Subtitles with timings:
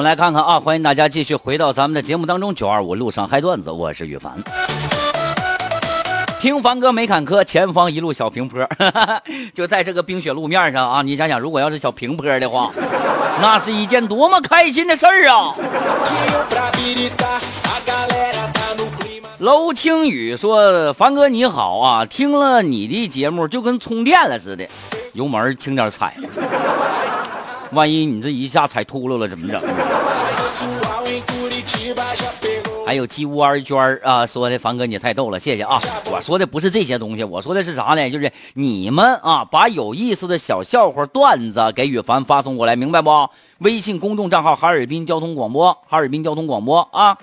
[0.00, 2.54] 我们来看看啊，欢迎大家继续回到咱们的节目当中。
[2.54, 4.32] 九二五路上嗨段子，我是羽凡。
[6.40, 8.66] 听凡哥没坎坷，前方一路小平坡，
[9.52, 11.02] 就在这个冰雪路面上啊！
[11.02, 12.70] 你想想，如果要是小平坡的话，
[13.42, 15.54] 那是一件多么开心的事儿啊！
[19.40, 24.66] 楼青雨说：“凡哥你好啊，听了你的节目就跟充电了似的，
[25.12, 26.16] 油门轻点踩。”
[27.72, 29.60] 万一你这一下踩秃噜了怎么整？
[32.86, 35.80] 还有鸡窝儿娟儿啊，说的凡哥你太逗了，谢谢啊！
[36.10, 38.10] 我说的不是这些东西，我说的是啥呢？
[38.10, 43.28] 就是你们啊，把有意思的小笑话、段子给羽凡发送过来，明白不？
[43.58, 47.16] 微信公众账号哈尔滨交通广播，哈尔滨交通广播啊。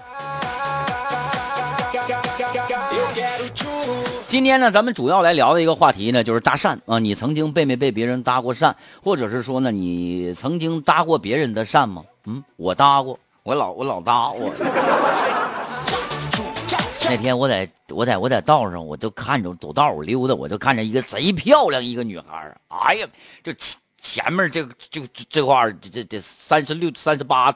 [4.38, 7.00] 今天呢，咱们主要来聊的一个话题呢，就是搭讪啊。
[7.00, 12.04] 你曾经被没被别人搭过讪，或者是说呢，你曾经搭过别人的讪吗？
[12.26, 14.54] 嗯，我搭过，我老我老搭我。
[17.10, 23.08] 那天我在我在我在道上，我就看着走道我溜达，我就看着一个贼漂亮一个女孩哎呀，
[23.44, 25.02] 就前前面这就
[25.32, 27.52] 这块这这这三十六三十八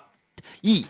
[0.61, 0.83] 亿，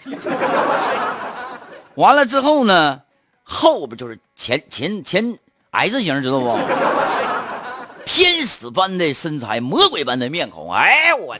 [1.96, 3.02] 完了之后呢，
[3.44, 5.38] 后边就是前前前。
[5.72, 6.58] S 型知道不？
[8.06, 10.70] 天使般的身材，魔鬼般的面孔。
[10.72, 11.38] 哎，我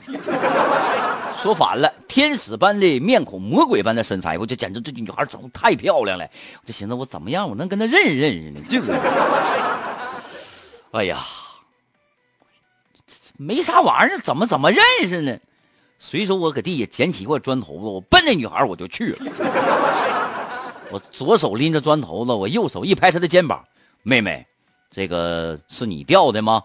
[1.42, 4.38] 说反了，天使般的面孔，魔鬼般的身材。
[4.38, 6.24] 我这简直这女孩长得太漂亮了。
[6.24, 8.60] 我就寻思，我怎么样，我能跟她认识认识呢？
[8.70, 8.94] 对不对？
[10.92, 11.18] 哎呀，
[13.36, 15.36] 没啥玩意儿，怎么怎么认识呢？
[15.98, 19.18] 随手我搁地下捡起一块砖头子，我奔那女孩我就去了。
[20.90, 23.64] 我左手拎着砖头子，我右手一拍她的肩膀。
[24.04, 24.44] 妹妹，
[24.90, 26.60] 这个是你掉的吗？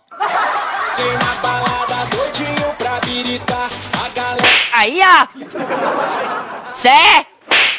[4.72, 5.30] 哎呀，
[6.74, 6.90] 谁？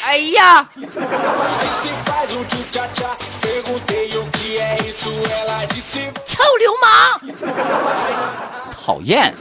[0.01, 0.65] 哎呀，
[6.25, 7.19] 臭流氓！
[8.71, 9.35] 讨厌。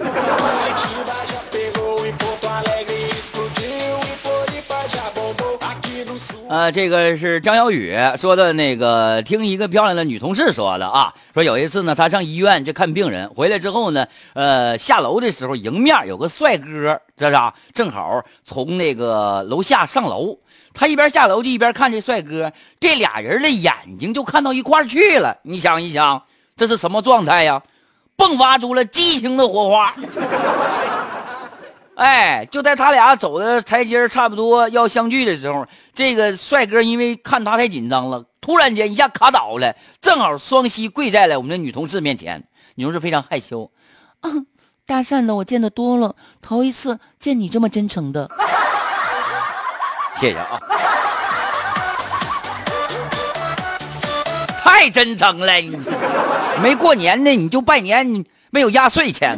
[6.49, 17.37] 呃，这个是张小雨说的那个，听一个漂亮的女同事说的啊，说有一次呢，她上医院去看病人，回来之后呢，呃，下楼的时候迎面有个帅哥，这是
[17.75, 20.39] 正好从那个楼下上楼，
[20.73, 26.23] 她一边下楼就一边看这帅哥，这俩人的眼睛就看到一块去了，你想一想，
[26.57, 27.63] 这是什么状态呀？
[28.17, 29.95] 迸发出了激情的火花。
[31.99, 42.45] 哎，就在他俩走的台阶差不多要相聚的时候，这个帅哥因为看他太紧张了，突然间一下卡倒了，正好双膝跪在了我们的女同事面前。
[42.77, 43.73] 女同事非常害羞，
[44.21, 44.31] 啊，
[44.87, 48.31] 搭讪的我见得多了，头一次见你这么真诚的，
[50.21, 50.61] 谢谢啊，
[54.63, 55.77] 太真诚了，你
[56.63, 59.37] 没过年呢你就拜年，没有压岁钱。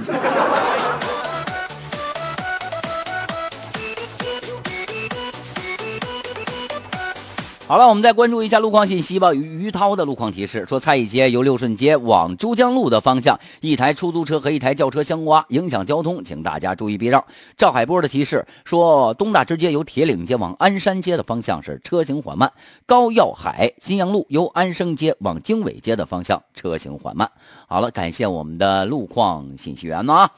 [7.71, 9.33] 好了，我们再关注一下路况信息吧。
[9.33, 17.25] 于于涛的路况提示说，蔡义街由六顺街往珠江路的方向，一台出租车和一台轿车相刮，影响交通，请大家注意避让。
[17.57, 22.51] 赵海波的提示说，东大直街由铁岭街往鞍山街的方向是车行缓慢。
[22.87, 27.31] 高耀海新阳路由安生街往经纬街的方向车行缓慢。
[27.69, 30.29] 好了，感谢我们的路况信息员啊。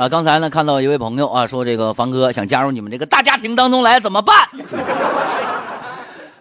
[0.00, 4.48] 啊，刚才呢看到一位朋友啊说这个房哥想加入你们这个大家庭当中来怎么办？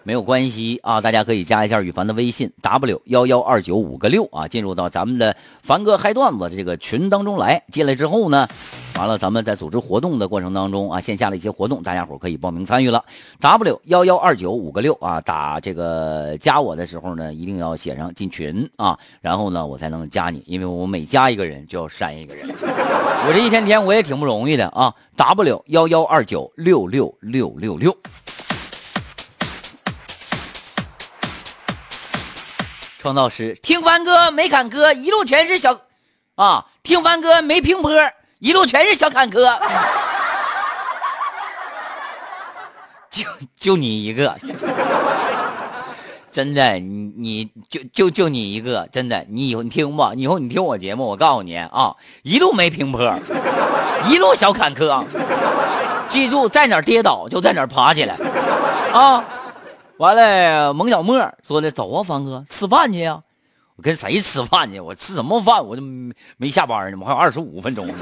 [0.03, 7.63] 没有关系啊，大家可以加一下羽凡的微信 w 幺幺二九五个六啊，进入到咱们的凡哥嗨段子这个群当中来。
[7.71, 8.47] 进来之后呢，
[8.95, 13.03] 完了咱们在组织活动的过程当中啊，线下的一些活动，大家伙可以报名参与了。
[13.39, 22.47] w 幺幺二九五个六啊，打这个加我的时候呢，一定要写上进群啊，然后呢我才能加你，因为我每加一个人就要删一个人。
[23.27, 24.95] 我这一天天我也挺不容易的啊。
[25.17, 27.95] w 幺幺二九六六六六六。
[32.99, 35.79] 创造师听凡哥没坎坷，一路全是小，
[36.35, 36.65] 啊！
[36.83, 37.91] 听凡哥没平坡，
[38.39, 39.57] 一路全是小坎坷。
[43.09, 43.23] 就
[43.57, 44.35] 就你一个，
[46.29, 53.15] 真的，你你就就就你一个，真的，你以后你听吧，以后你听我节目，我告诉你啊，一路没平坡，
[54.09, 55.05] 一路小坎坷。
[56.09, 58.17] 记住，在哪跌倒就在哪爬起来，
[58.91, 59.23] 啊！
[59.99, 63.21] 完了，蒙小莫说的走啊，方哥吃饭去呀。
[63.75, 64.79] 我跟谁吃饭去？
[64.79, 65.65] 我吃什么饭？
[65.65, 65.81] 我就
[66.37, 67.85] 没下班呢，我还有二十五分钟。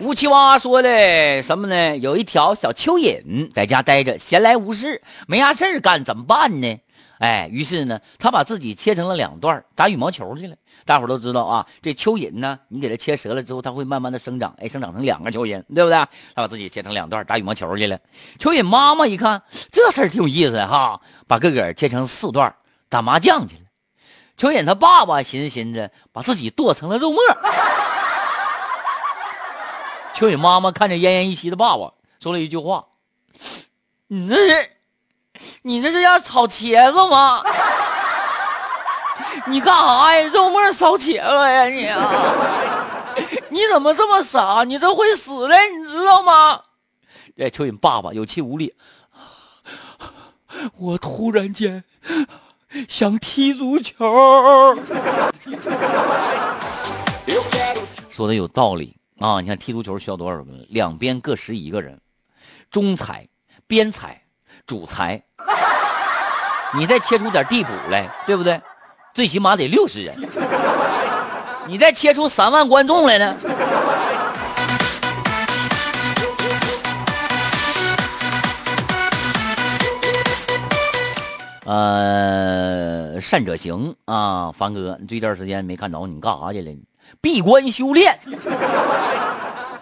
[0.00, 1.96] 乌七娃说的什么呢？
[1.96, 6.78] 有一条小蚯蚓在家待着，闲来无事，没啥事干，怎么办呢？
[7.18, 10.56] 哎，于是呢，他把自己切成了两段，打羽毛球去了。
[10.84, 15.98] 大伙都知道啊，这蚯蚓呢，你给它切折了之后，它会慢慢的生长，哎，生长成两个蚯蚓，对不对？
[15.98, 17.98] 他把自己切成两段，打羽毛球去了。
[18.38, 19.42] 蚯蚓妈妈一看
[19.72, 22.54] 这事儿挺有意思哈，把个个切成四段，
[22.88, 23.62] 打麻将去了。
[24.38, 27.20] 蚯蚓他爸爸寻思寻思，把自己剁成了肉末。
[30.14, 32.86] 蚯蚓妈妈看着奄奄一息的爸爸，说了一句话
[34.06, 34.70] ：“你这是，
[35.62, 37.42] 你这是要炒茄子吗？”
[39.46, 40.28] 你干啥呀？
[40.28, 43.14] 肉末烧茄子呀你啊！
[43.50, 44.64] 你怎么这么傻？
[44.64, 46.62] 你这会死的，你知道吗？
[47.36, 48.74] 这蚯蚓爸爸有气无力。
[50.76, 51.84] 我突然间
[52.88, 54.76] 想踢足球。
[58.10, 59.40] 说的有道理啊！
[59.40, 60.66] 你看踢足球需要多少个人？
[60.68, 62.00] 两边各十一个人，
[62.70, 63.28] 中裁、
[63.66, 64.24] 边裁、
[64.68, 65.22] 主裁，
[66.74, 68.60] 你再切出点地补来，对不对？
[69.14, 70.14] 最起码得六十人，
[71.66, 73.34] 你再切出三万观众来呢？
[81.64, 86.70] 呃，善者行啊，凡哥，你这段时间没看着你干啥去了？
[87.22, 88.18] 闭关修炼。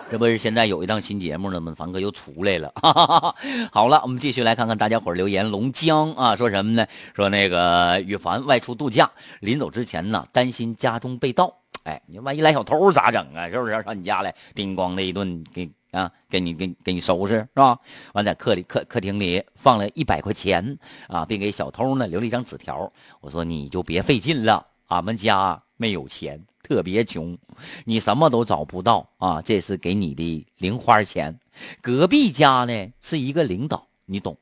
[0.08, 1.74] 这不是现在有一档新节目了吗？
[1.76, 2.72] 凡哥又出来了。
[3.72, 5.50] 好了，我们继续来看看大家伙留言。
[5.50, 6.86] 龙江啊，说什么呢？
[7.16, 9.10] 说那个羽凡外出度假，
[9.40, 11.56] 临走之前呢，担心家中被盗。
[11.82, 13.50] 哎，你万一来小偷咋整啊？
[13.50, 17.80] 是不是要上你家来叮咣的一顿给啊，给你给给你收拾是吧？
[18.12, 20.78] 完在客里客客厅里放了一百块钱
[21.08, 22.92] 啊，并给小偷呢留了一张纸条。
[23.20, 26.44] 我说你就别费劲了，俺们家没有钱。
[26.62, 27.38] 特别穷，
[27.84, 29.40] 你什么都找不到啊！
[29.40, 31.38] 这是给你的零花钱。
[31.80, 34.36] 隔壁家呢是一个领导，你懂。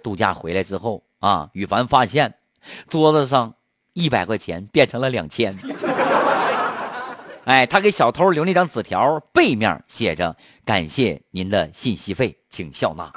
[0.00, 2.36] 度假回来之后啊，羽凡发现
[2.88, 3.54] 桌子上
[3.92, 5.56] 一百块钱变成了两千。
[7.44, 13.10] 哎，他给小偷留那张纸条，背面写着：“感谢您的信息费，请笑纳。”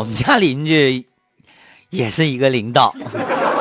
[0.00, 1.06] 我们家邻居
[1.90, 2.94] 也是一个领导，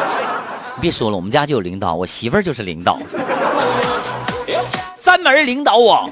[0.79, 2.97] 别说了，我们家就有领导，我媳妇儿就是领导，
[5.03, 6.09] 专门领导我。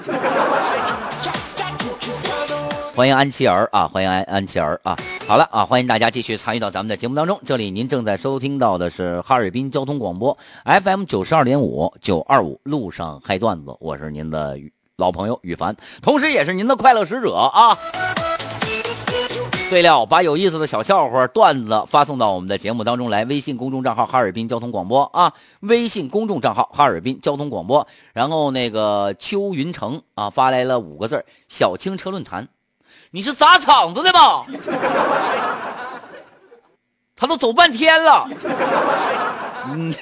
[2.93, 7.39] 欢迎安琪儿啊，欢迎安安琪儿啊，好了啊，欢迎大家继续参与到咱们的节目当中。
[7.45, 14.59] 这里您正在收听到的是哈尔滨交通广播 FM 九十二点五九二五路上嗨段子，我是您的
[14.97, 17.77] 老朋友羽凡，同时也是您的快乐使者啊。
[19.69, 23.25] 对了，把有意思的小笑话、段子发送到我们的节目当中来。
[23.25, 27.85] 微信公众账号哈尔滨交通广播啊，微信公众账号哈尔滨交通广播。
[28.13, 32.47] 然后那个邱云成啊发来了五个字小青车论坛，
[33.11, 34.45] 你是砸场子的吧？
[37.17, 38.29] 他都走半天了。
[39.69, 39.93] 嗯，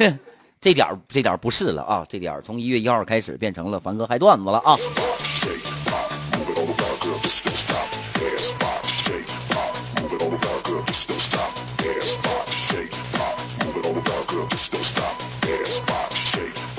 [0.62, 4.78] 这点这点不是了啊，这点从一月一号开始变成了凡哥嗨段子了啊。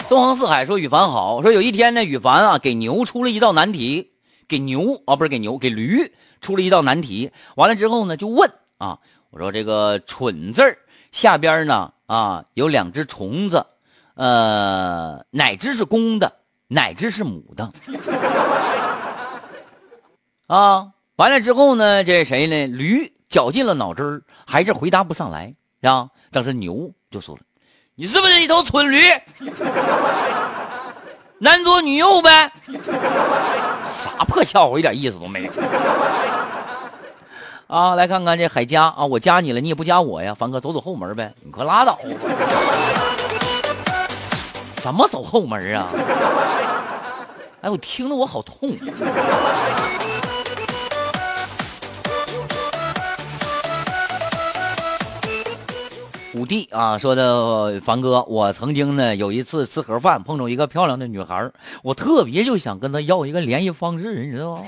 [0.09, 4.13] 纵横四海说羽凡好，说有一天呢，羽凡啊给牛出了一道难题，
[4.47, 7.33] 给牛啊不是给牛，给驴出了一道难题。
[7.57, 10.79] 完了之后呢，就问啊，我说这个“蠢”字儿
[11.11, 13.67] 下边呢啊有两只虫子，
[14.15, 16.35] 呃，哪只是公的，
[16.69, 17.73] 哪只是母的？
[20.47, 22.69] 啊，完了之后呢，这谁呢？
[22.69, 26.11] 驴绞尽了脑汁儿，还是回答不上来啊。
[26.31, 27.41] 当时牛就说了。
[27.99, 29.11] 你是不是一头蠢驴？
[31.41, 32.53] 男左女右呗？
[33.89, 35.53] 啥破笑话，一点意思都没有。
[37.69, 40.37] 啊，来看看这海加啊，我加你了，你也不加我呀？
[40.39, 41.33] 凡哥，走走后门呗？
[41.43, 41.99] 你快拉倒！
[44.77, 45.89] 什么走后门啊？
[47.63, 48.77] 哎，我听着我好痛。
[56.37, 61.51] 五弟啊，说的凡哥，我曾经呢有一次吃盒饭，碰着一个漂亮的女孩，
[61.83, 64.63] 我特别就想跟她要一个联系方式，你知道吗？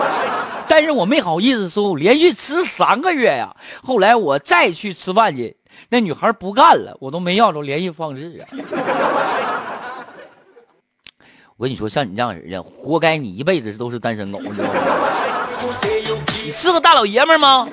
[0.66, 3.54] 但是我没好意思说，连续吃三个月呀。
[3.82, 5.58] 后来我再去吃饭去，
[5.90, 8.48] 那女孩不干了，我都没要着联系方式啊。
[11.58, 14.80] 我跟你说，像你这样人，活该你一辈子都是单身狗，你知道吗？
[16.42, 17.68] 你是个大老爷们吗？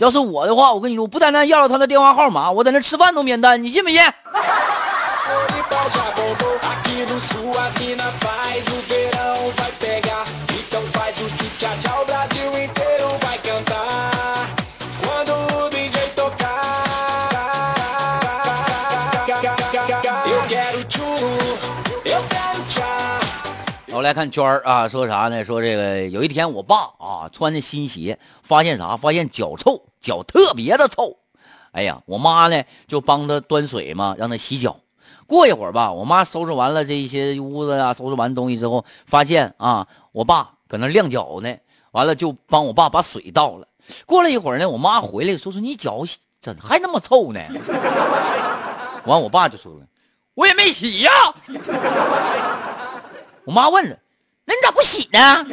[0.00, 4.00] 要是我的话，我跟你说，我不单单要了他的电话号码，我在那吃饭都免单，你信不信？
[24.00, 25.44] 我来看娟儿啊，说啥呢？
[25.44, 28.96] 说这个有一天我爸啊穿的新鞋，发现啥？
[28.96, 31.18] 发现脚臭，脚特别的臭。
[31.72, 34.78] 哎呀，我妈呢就帮他端水嘛，让他洗脚。
[35.26, 41.54] 过一会儿吧，我妈收拾完了这些屋子啊，收拾完东西之后，发现啊，我爸搁那晾脚呢。
[41.90, 43.68] 完了就帮我爸把水倒了。
[44.06, 46.04] 过了一会儿呢，我妈回来说说你脚
[46.40, 47.40] 怎还那么臭呢？
[49.04, 49.80] 完我爸就说了，
[50.32, 51.10] 我也没洗呀。
[53.44, 53.96] 我妈问了
[54.44, 55.46] ：“那你咋不洗呢？”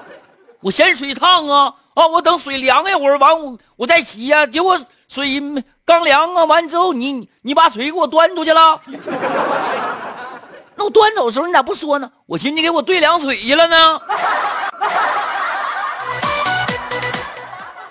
[0.60, 2.06] 我嫌水烫啊啊！
[2.06, 4.46] 我等水凉一会儿，完我我再洗呀。
[4.46, 4.78] 结果
[5.08, 5.40] 水
[5.84, 8.80] 刚凉啊，完之后你你把水给我端出去了。
[10.76, 12.10] 那我端走的时候你咋不说呢？
[12.26, 14.00] 我寻思你给我兑凉水去了呢。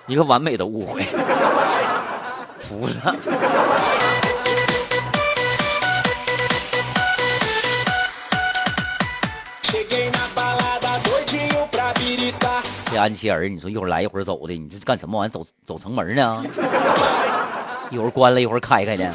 [0.07, 1.03] 一个完美的误会，
[2.61, 3.15] 服了。
[12.91, 16.43] 这安琪儿，你说一会儿来一会儿走的，你这干什么玩意走走城门呢？
[17.91, 19.05] 一会儿关了一会儿开开的。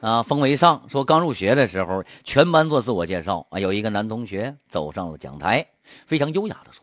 [0.00, 5.66] 啊，风为上说刚入学的时候，全班做自我介绍啊，有一个男同学走上了讲台，
[6.06, 6.82] 非常优雅的说：“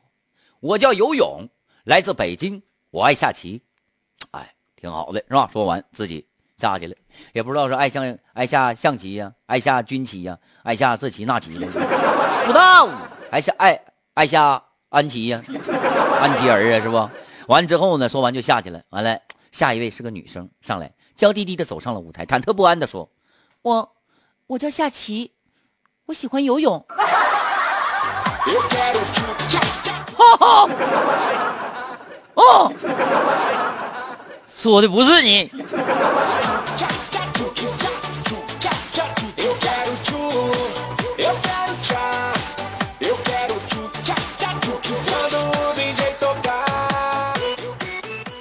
[0.62, 1.50] 我叫游泳，
[1.84, 2.62] 来自北京，
[2.92, 3.64] 我爱下棋。”
[4.32, 5.50] 哎，挺好的是吧？
[5.52, 6.96] 说完自己下去了，
[7.34, 8.02] 也不知道是爱下
[8.34, 12.88] 爱下象棋呀，爱下军棋呀，爱下这棋那棋的，不知道，
[13.32, 13.82] 还是爱
[14.14, 14.64] 爱下。
[14.90, 15.42] 安琪呀，
[16.20, 17.10] 安琪儿啊，是不？
[17.48, 18.82] 完之后呢，说完就下去了。
[18.90, 19.20] 完了，
[19.52, 23.10] 下一位是个女生，上来娇滴滴的走上了舞台，忐忑不安的说
[23.62, 23.92] ：“我，
[24.48, 25.32] 我叫夏琪，
[26.06, 26.84] 我喜欢游泳。”
[30.18, 30.70] 哈哈，
[32.34, 32.74] 哦，
[34.56, 35.52] 说的不是你。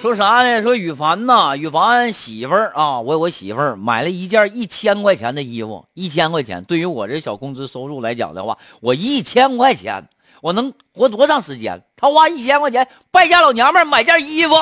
[0.08, 0.62] 说啥呢？
[0.62, 10.08] 说羽凡呐，羽凡媳妇儿啊，我我媳妇儿买了一件一千块钱的衣服，一千块钱对于我这小工资收入来讲的话，我一千块钱
[10.40, 11.82] 我能活多长时间？
[11.94, 14.54] 他花一千块钱败家老娘们买件衣服，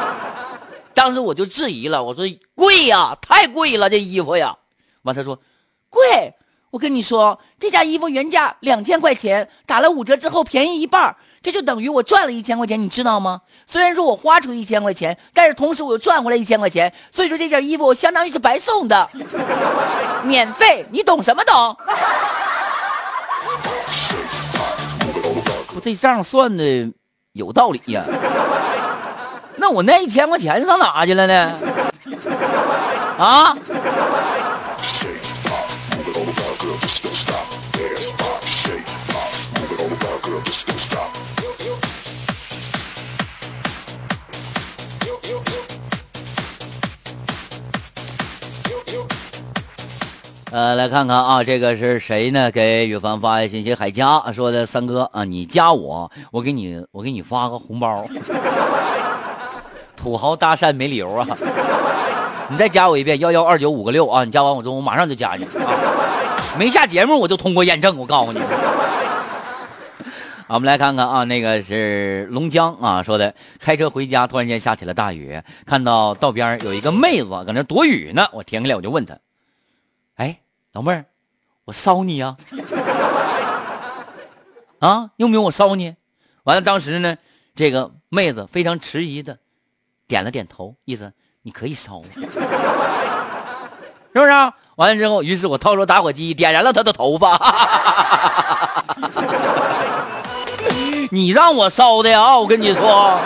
[0.94, 2.24] 当时我就质疑了，我说
[2.54, 4.56] 贵呀，太贵了这衣服呀。
[5.02, 5.40] 完他说
[5.90, 6.32] 贵，
[6.70, 11.16] 我跟你说，这件衣服原价两千块钱，打了五折之后便宜一半。
[11.42, 13.40] 这就等于我赚了一千块钱，你知道吗？
[13.66, 19.08] 虽然说我花出一千块钱，但是同时我又赚回来一千块钱，所以说这件衣服我相当于是白送的，
[20.24, 21.76] 免费，你懂什么懂？
[25.74, 26.92] 我这账算的
[27.32, 28.04] 有道理呀，
[29.56, 31.58] 那我那一千块钱上哪去了呢？
[33.18, 33.56] 啊？
[50.52, 52.50] 呃，来看看啊，这个是谁呢？
[52.50, 58.04] 给雨凡发的信息，海佳说的，三哥啊，你加我，我给你，我给你发个红包。
[59.96, 61.26] 土豪搭讪没理由啊！
[62.50, 64.24] 你再加我一遍，幺幺二九五个六啊！
[64.24, 65.72] 你加完我之后，我马上就加你啊！
[66.58, 68.40] 没下节目我就通过验证，我告诉你。
[70.48, 79.16] 我们来看看啊，那个是龙江啊说的，开车回家，突然间下起了大雨，看到道边有一个妹子搁那躲雨呢，我停下来我就问她。
[80.72, 81.04] 老妹儿，
[81.66, 82.38] 我骚你呀？
[84.80, 85.96] 啊，用不用我骚你？
[86.44, 87.18] 完了，当时呢，
[87.54, 89.36] 这个妹子非常迟疑的
[90.08, 91.12] 点了点头，意思
[91.42, 92.30] 你可以烧我，是不
[94.24, 94.52] 是？
[94.76, 97.36] 完了之后，于是我掏出打火机点燃了她的头发。
[101.10, 102.38] 你让我烧的呀？
[102.38, 103.20] 我跟你说，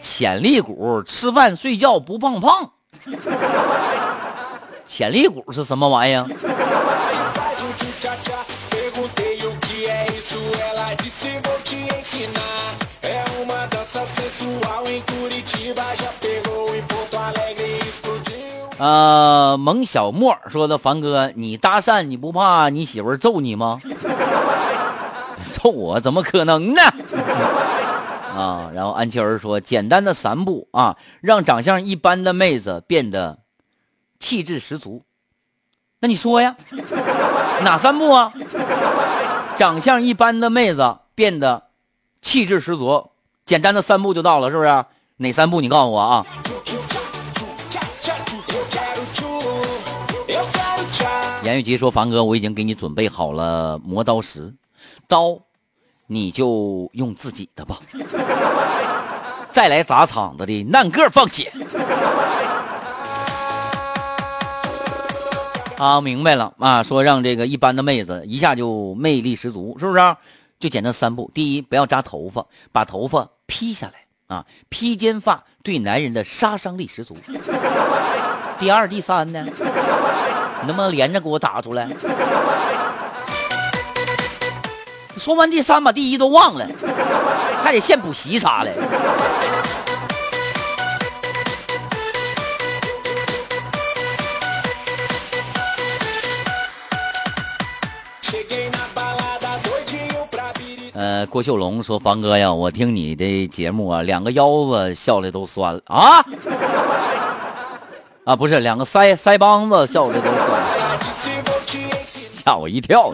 [0.00, 2.72] 潜力股吃饭睡觉不胖胖。
[4.86, 6.26] 潜力股是什么玩意儿？
[18.78, 23.80] 呃，蒙小莫说的，凡哥，你搭讪你不怕你媳妇揍你吗？
[25.52, 26.82] 揍我怎么可能呢？
[28.38, 33.40] 啊，然后安琪儿说，简单的三步啊，让长相一般的妹子变得
[34.20, 35.02] 气质十足。
[35.98, 36.56] 那你说呀，
[37.62, 38.32] 哪三步啊？
[39.56, 41.64] 长相一般的妹子变得
[42.22, 43.10] 气质十足，
[43.44, 44.84] 简单的三步就到了，是不是？
[45.16, 45.60] 哪三步？
[45.60, 46.26] 你告诉我啊。
[51.42, 54.54] 严玉吉说：“凡哥，我已经给你准备好了磨刀石，
[55.08, 55.40] 刀，
[56.08, 57.78] 你就用自己的吧。
[59.52, 61.52] 再来砸场子的，难个放血。”
[65.78, 66.82] 啊，明白了啊！
[66.82, 70.16] 说让这个一般的妹子一下就魅力十足，是不是？
[70.58, 73.92] 就简单三步：第一，不要扎头发，把头发披下来
[74.26, 77.16] 啊，披肩发对男人的杀伤力十足。
[78.58, 79.46] 第二、第三呢？
[80.60, 81.88] 你能不能连着给我打出来？
[85.18, 86.66] 说完第三，把第一都忘了，
[87.62, 88.72] 还得现补习啥的。
[100.94, 106.24] 呃，郭秀龙说：“方哥呀，我听你的节目啊，两个腰子笑的都酸了啊！
[108.24, 110.60] 啊，不是两个腮腮帮子笑的都酸，
[112.32, 113.12] 吓我一跳！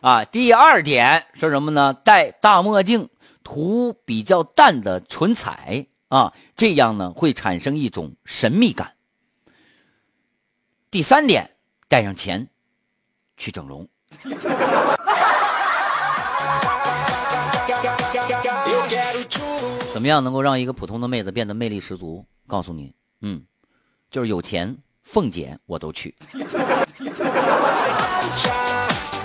[0.00, 1.92] 啊，第二点说什么呢？
[1.92, 3.10] 戴大墨镜，
[3.42, 8.94] 涂比较淡的唇彩啊，这样呢会产生一种神秘感。
[10.90, 11.50] 第三点，
[11.88, 12.48] 带上钱
[13.36, 13.88] 去整容。
[19.92, 22.24] ”怎么样能够让一个普通的妹子变得魅力十足？
[22.46, 23.44] 告诉你，嗯，
[24.10, 26.14] 就是有钱，凤姐我都去。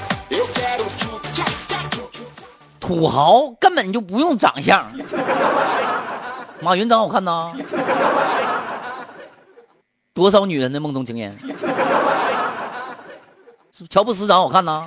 [2.94, 4.86] 土豪根本就不用长相，
[6.62, 7.52] 马云长好看呐，
[10.14, 11.32] 多少女人的梦中情人，
[13.76, 13.88] 是？
[13.90, 14.86] 乔布斯长好看呐，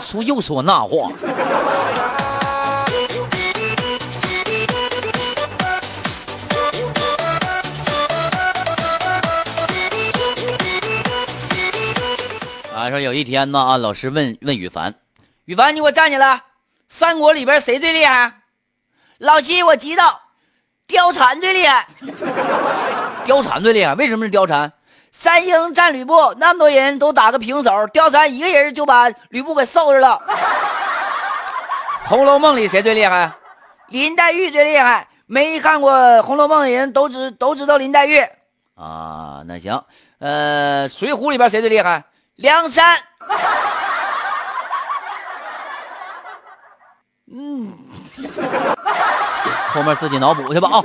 [0.00, 1.10] 说又说那话。
[12.76, 14.94] 啊说有一天呢啊，老师问问羽凡，
[15.46, 16.42] 羽凡，你给我站起来，
[16.92, 18.32] 三国里边谁最厉害？
[19.18, 20.20] 老七，我知道，
[20.88, 21.86] 貂蝉最厉害。
[23.26, 24.72] 貂蝉最厉害，为什么是貂蝉？
[25.12, 30.20] 三英战吕布，那么多人都打个平手，貂蝉一个人就把吕布给收拾了。
[32.08, 33.30] 《红楼梦》里谁最厉害？
[33.86, 35.06] 林黛玉最厉害。
[35.26, 38.18] 没看过《红楼梦》的人都知都知道林黛玉
[38.74, 39.42] 啊。
[39.46, 39.84] 那行，
[40.18, 42.04] 呃，《水浒》里边谁最厉害？
[42.34, 42.98] 梁山，
[49.72, 50.82] 后面自己脑补去吧啊。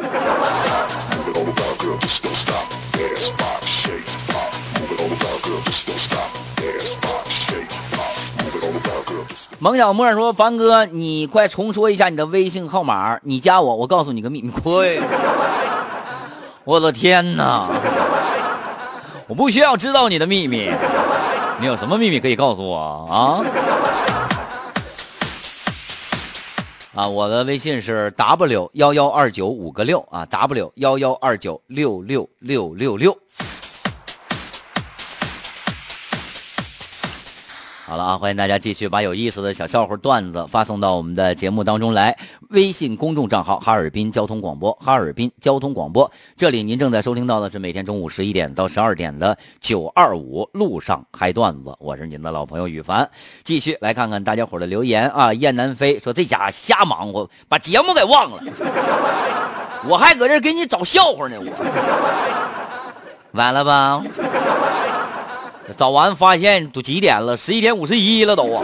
[9.59, 15.01] 蒙小莫说：“凡哥，你快重说一下你的微信号码，你加我，我告诉你个秘密。”亏，
[16.63, 17.67] 我的天哪！
[19.27, 20.69] 我不需要知道你的秘密。
[21.59, 22.77] 你有什么秘密可以告诉我
[23.09, 23.41] 啊？
[26.95, 33.17] 啊，我的微信是 w 幺幺二九五个六啊，w 幺幺二九六六六六六。
[37.87, 42.17] 好了啊，欢迎大家继续把有意思的小笑话、段子发送到我们的节目当中来。
[42.49, 46.11] 微信公众账号哈尔滨交通广播，哈尔滨交通广播。
[46.35, 53.07] 这里您正在收听到的是每天中午十一点到十二点的九二五路上嗨段子，我是您的老朋友羽凡。
[53.43, 58.39] 继续来看看大家伙的留言啊，燕南飞说这家伙瞎忙活，把节目给忘了，
[59.87, 61.45] 我还搁这给你找笑话呢，我
[63.33, 64.01] 完了吧？
[65.73, 67.37] 早完发现都几点了？
[67.37, 68.63] 十一点五十一了都啊！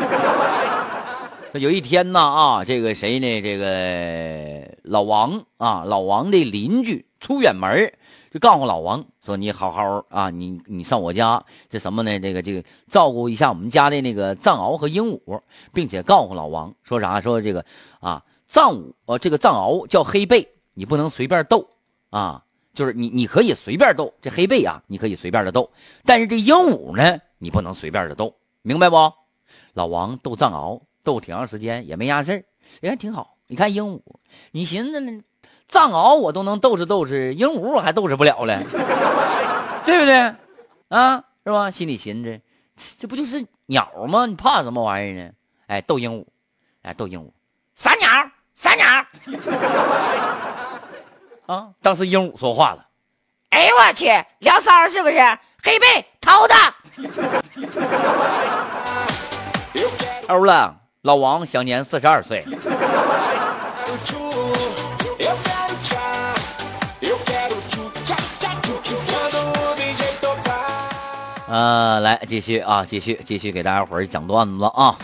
[1.54, 3.42] 有一天呢啊，这个谁呢？
[3.42, 7.92] 这个老王啊，老王的邻居出远门，
[8.32, 12.20] 就告诉老王说：“你好好啊，你你上我家，这什么呢？
[12.20, 15.42] 这个这个照顾一下我们家的那个藏獒和鹦鹉，
[15.74, 17.20] 并且告诉老王说啥？
[17.20, 17.66] 说这个
[18.00, 21.68] 啊，藏獒呃，这个藏獒叫黑背，你不能随便逗
[22.12, 25.72] 啊。”就是你，你可以随便逗这黑背啊，你可以随便的逗，
[26.06, 29.14] 但是这鹦鹉呢，你不能随便的逗，明白不？
[29.74, 32.44] 老王逗藏獒，逗挺长时间也没啥事儿，
[32.80, 33.36] 人挺好。
[33.48, 34.02] 你看鹦鹉，
[34.52, 35.22] 你寻思呢，
[35.68, 38.64] 藏獒我都能斗着斗着，鹦鹉我还斗着不了了，
[39.86, 40.36] 对不对？
[40.88, 41.72] 啊，是吧？
[41.72, 42.40] 心里寻思，
[43.00, 44.26] 这不就是鸟吗？
[44.26, 45.32] 你怕什么玩意儿呢？
[45.68, 46.26] 哎，斗鹦鹉，
[46.82, 47.32] 哎，斗鹦鹉，
[47.76, 49.06] 傻鸟，傻鸟。
[51.52, 52.86] 啊，当时鹦鹉说话了，
[53.50, 54.06] 哎呦我去，
[54.40, 55.18] 聊骚是不是？
[55.62, 56.56] 黑背掏的。
[60.30, 62.46] 欧 了，老王享年四十二岁。
[71.50, 74.96] 呃，来继续啊，继续继续给大家伙儿讲段子啊。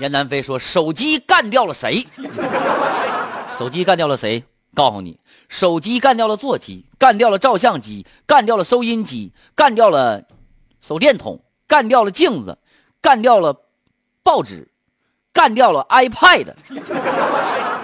[0.00, 2.06] 燕南飞说：“手机干掉了谁？
[3.58, 4.44] 手机干掉了谁？
[4.74, 10.22] 告诉你，手机干掉了座机，干掉了照相机，干掉了收音机，干掉了
[10.80, 12.58] 手电筒，干掉了镜子，
[13.00, 13.56] 干掉了
[14.22, 14.68] 报纸，
[15.32, 16.54] 干掉了 iPad，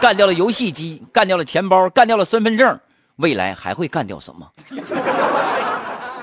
[0.00, 2.79] 干掉了游戏机，干掉了钱包，干掉了身份证。”
[3.16, 4.50] 未来还会干掉什么？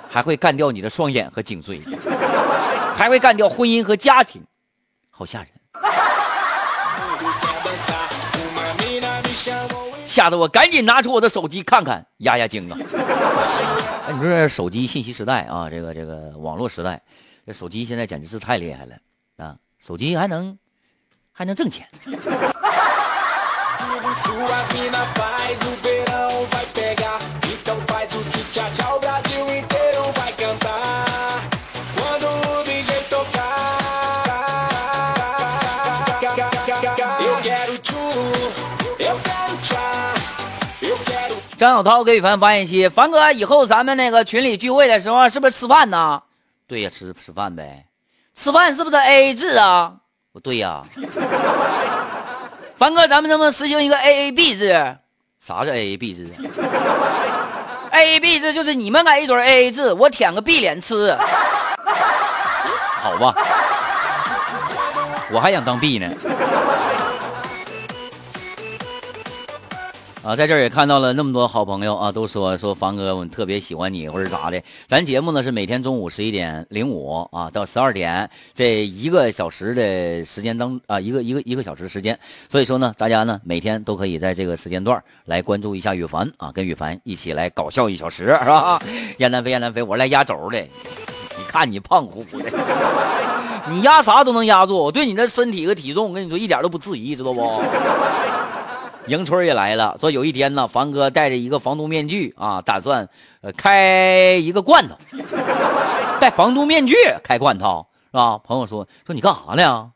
[0.09, 1.81] 还会干掉你的双眼和颈椎，
[2.95, 4.43] 还会干掉婚姻和家庭，
[5.09, 5.47] 好吓人！
[10.11, 12.77] 吓得我赶紧拿出我的手机看看，压压惊啊！
[14.07, 17.01] 哎，你说手机信息时代啊，这个这个网络时代，
[17.45, 18.97] 这手机现在简直是太厉害了
[19.37, 19.55] 啊！
[19.79, 20.57] 手机还能
[21.31, 21.87] 还能挣钱。
[41.61, 46.23] 张小涛给雨凡发信息：“凡哥，以后咱们那个群里聚会的时候，是不是吃饭呢
[46.65, 47.85] ？”“对呀，吃吃饭呗。
[48.33, 49.93] ”“吃饭是不是 A A 制啊
[50.33, 50.81] ？”“不对呀。
[52.79, 54.97] ”“凡哥，咱们能不能实行一个 A A B 制
[55.39, 56.31] ？”“啥是 A A B 制？
[57.93, 61.15] ”“A A B 制就是你们挨一嘴 A A 制，我舔个 B 脸吃。
[63.03, 63.35] ”“好吧，
[65.31, 66.11] 我还想当 B 呢。”
[70.23, 74.61] 啊，在这儿也看到了那么多好朋友啊，都说说房哥，我特别喜欢你，或者咋的。
[74.87, 88.79] 咱节目呢是每天中午十一点零五啊到十二点这一个小时的时间当啊一个一个一个小时时间，所以说呢，大家呢每天都可以在这个时间段来关注一下羽凡啊，跟羽凡一起来搞笑一小时，是吧？
[89.17, 92.51] 燕南飞，燕南飞，我来压轴的，你看你胖乎乎的，
[93.71, 97.59] 你压啥都能压住，我对你的身体和体重，我跟你说一点都不质疑，知道不？
[99.07, 103.09] 迎春也来了，说有一天呢，凡哥戴着一个防毒面具啊，打算
[103.41, 104.95] 呃开一个罐头，
[106.19, 108.37] 戴防毒面具开罐头是吧？
[108.37, 109.91] 朋友说说你干啥呢？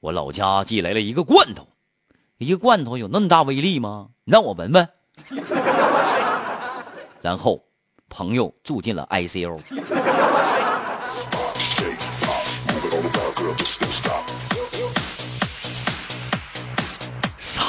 [0.00, 1.68] 我老家寄来了一个罐头，
[2.36, 4.08] 一个罐头有那么大威力吗？
[4.24, 4.88] 你让我闻闻。
[7.22, 7.64] 然后
[8.10, 9.58] 朋友住进了 ICU。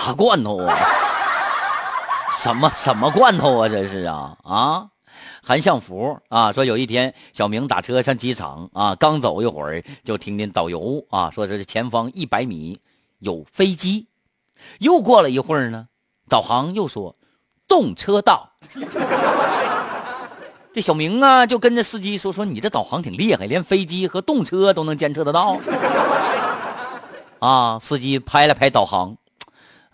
[0.06, 0.78] 啥罐头啊？
[2.38, 3.68] 什么什么罐头啊？
[3.68, 4.88] 这是啊啊！
[5.41, 12.82] 韩相福啊，说有一天小明打车上机场啊，刚走一会儿就听见导游啊说这是前方一百米
[13.18, 14.06] 有飞机，
[14.78, 15.88] 又过了一会儿呢，
[16.30, 17.15] 导航又说
[17.68, 18.52] 动车道。
[20.72, 25.58] 这小明啊就跟着司机说说你这导航挺厉害，连飞机和动车都能监测得到。
[27.39, 29.18] 啊，司机拍了拍导航。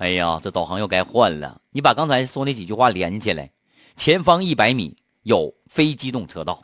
[0.02, 1.58] 哎呀，这导航又该换了。
[1.70, 3.52] 你把刚才说那几句话连起来，
[3.96, 6.60] 前方一百米有非机动车道，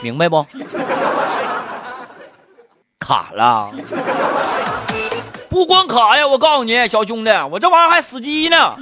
[0.00, 0.46] 明白不？
[3.00, 3.68] 卡了，
[5.48, 6.28] 不光卡呀！
[6.28, 8.76] 我告诉你，小兄弟，我这玩意儿还死机呢。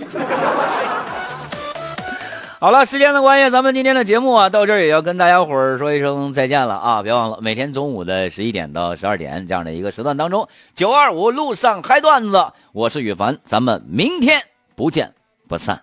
[2.61, 7.03] 好了，时间的关系，咱们今天的节目啊，到这儿也要跟大家伙儿说一声再见了啊！
[7.05, 14.43] 别忘了每天中午的十一点到十二点这样的一个时段当中，九二五路上嗨段子，我是羽凡，咱们明天
[14.75, 15.15] 不见
[15.47, 15.83] 不散。